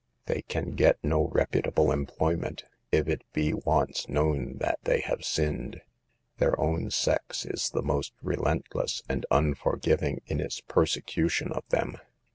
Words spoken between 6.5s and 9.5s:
own sex is the most relentless and